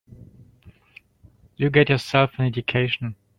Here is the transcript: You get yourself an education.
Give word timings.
You 1.57 1.69
get 1.69 1.89
yourself 1.89 2.31
an 2.39 2.45
education. 2.45 3.15